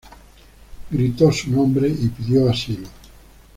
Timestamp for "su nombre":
1.31-1.87